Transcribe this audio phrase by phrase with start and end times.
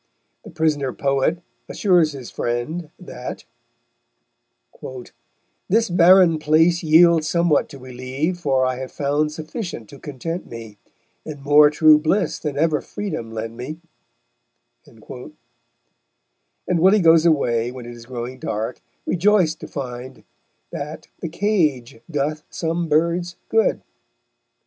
[0.43, 3.43] The prisoner poet assures his friend that
[5.71, 10.79] _This barren place yields somewhat to relieve, For I have found sufficient to content me,
[11.23, 13.77] And more true bliss than ever freedom lent me_;
[14.87, 15.03] and
[16.79, 20.23] Willy goes away, when it is growing dark, rejoiced to find
[20.71, 23.83] that "the cage doth some birds good."